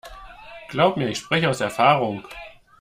Glaub 0.69 0.97
mir, 0.97 1.09
ich 1.09 1.19
spreche 1.19 1.47
aus 1.47 1.61
Erfahrung. 1.61 2.27